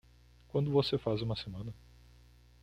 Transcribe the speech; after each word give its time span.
Quanto 0.47 0.71
você 0.71 0.97
faz 0.97 1.21
uma 1.21 1.35
semana? 1.35 1.71